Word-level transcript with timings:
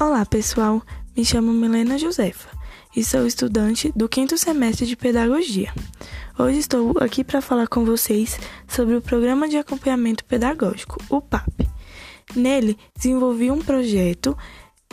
Olá, 0.00 0.24
pessoal. 0.24 0.80
Me 1.16 1.24
chamo 1.24 1.52
Milena 1.52 1.98
Josefa 1.98 2.48
e 2.94 3.02
sou 3.02 3.26
estudante 3.26 3.92
do 3.96 4.08
quinto 4.08 4.38
semestre 4.38 4.86
de 4.86 4.94
Pedagogia. 4.94 5.74
Hoje 6.38 6.60
estou 6.60 6.94
aqui 7.00 7.24
para 7.24 7.40
falar 7.40 7.66
com 7.66 7.84
vocês 7.84 8.38
sobre 8.68 8.94
o 8.94 9.02
Programa 9.02 9.48
de 9.48 9.56
Acompanhamento 9.56 10.24
Pedagógico, 10.24 11.02
o 11.10 11.20
PAP. 11.20 11.48
Nele, 12.36 12.78
desenvolvi 12.94 13.50
um 13.50 13.58
projeto 13.58 14.38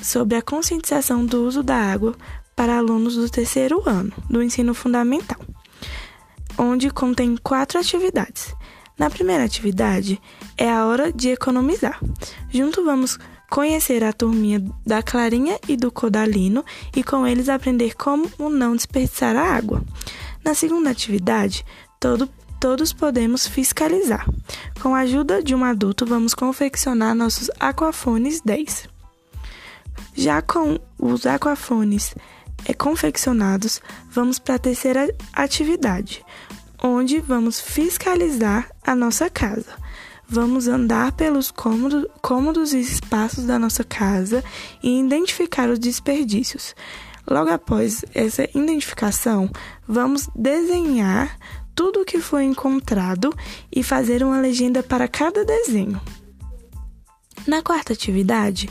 sobre 0.02 0.38
a 0.38 0.42
conscientização 0.42 1.24
do 1.24 1.46
uso 1.46 1.62
da 1.62 1.76
água 1.78 2.16
para 2.56 2.76
alunos 2.76 3.16
do 3.16 3.30
terceiro 3.30 3.88
ano 3.88 4.12
do 4.28 4.42
ensino 4.42 4.74
fundamental, 4.74 5.40
onde 6.58 6.90
contém 6.90 7.38
quatro 7.38 7.80
atividades. 7.80 8.56
Na 8.98 9.10
primeira 9.10 9.44
atividade 9.44 10.22
é 10.58 10.70
a 10.70 10.86
hora 10.86 11.12
de 11.12 11.30
economizar. 11.30 12.00
Junto 12.50 12.84
vamos 12.84 13.20
conhecer 13.50 14.04
a 14.04 14.14
turminha 14.14 14.64
da 14.86 15.04
Clarinha 15.04 15.60
e 15.68 15.76
do 15.76 15.92
Codalino 15.92 16.64
e 16.96 17.04
com 17.04 17.28
eles 17.28 17.50
aprender 17.50 17.96
como 17.96 18.30
não 18.50 18.76
desperdiçar 18.76 19.36
a 19.36 19.56
água. 19.56 19.84
Na 20.44 20.54
segunda 20.54 20.90
atividade, 20.90 21.66
todo, 22.00 22.30
todos 22.60 22.94
podemos 22.94 23.48
fiscalizar. 23.48 24.26
Com 24.82 24.96
a 24.96 25.00
ajuda 25.00 25.44
de 25.44 25.54
um 25.54 25.64
adulto, 25.64 26.06
vamos 26.06 26.34
confeccionar 26.34 27.14
nossos 27.16 27.50
aquafones 27.60 28.42
10. 28.42 28.88
Já 30.14 30.42
com 30.42 30.80
os 30.98 31.26
aquafones 31.26 32.16
é, 32.66 32.74
confeccionados, 32.74 33.82
vamos 34.10 34.40
para 34.40 34.56
a 34.56 34.60
terceira 34.60 35.14
atividade, 35.34 36.24
onde 36.82 37.20
vamos 37.20 37.60
fiscalizar 37.60 38.70
a 38.86 38.96
nossa 38.96 39.30
casa. 39.30 39.74
Vamos 40.28 40.68
andar 40.68 41.12
pelos 41.12 41.52
cômodos, 41.52 42.74
e 42.74 42.80
espaços 42.80 43.46
da 43.46 43.60
nossa 43.60 43.84
casa 43.84 44.44
e 44.82 45.00
identificar 45.00 45.70
os 45.70 45.78
desperdícios. 45.78 46.76
Logo 47.28 47.50
após 47.50 48.04
essa 48.14 48.44
identificação, 48.56 49.50
vamos 49.88 50.28
desenhar 50.36 51.38
tudo 51.76 52.02
o 52.02 52.06
que 52.06 52.20
foi 52.20 52.44
encontrado 52.44 53.34
e 53.72 53.84
fazer 53.84 54.24
uma 54.24 54.40
legenda 54.40 54.82
para 54.82 55.08
cada 55.08 55.44
desenho. 55.44 56.00
Na 57.46 57.62
quarta 57.62 57.94
atividade, 57.94 58.70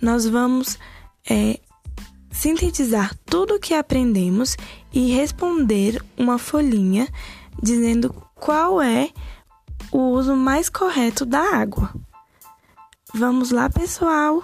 nós 0.00 0.26
vamos 0.26 0.78
é, 1.28 1.58
sintetizar 2.30 3.16
tudo 3.24 3.54
o 3.54 3.60
que 3.60 3.74
aprendemos 3.74 4.56
e 4.92 5.12
responder 5.12 6.00
uma 6.16 6.38
folhinha 6.38 7.08
dizendo 7.62 8.14
qual 8.34 8.80
é 8.80 9.10
o 9.92 9.98
uso 10.10 10.34
mais 10.34 10.68
correto 10.68 11.24
da 11.24 11.40
água. 11.56 11.92
Vamos 13.14 13.50
lá, 13.50 13.70
pessoal! 13.70 14.42